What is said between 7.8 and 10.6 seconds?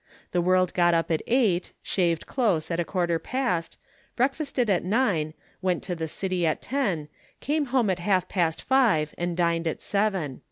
at half past five, and dined at seven."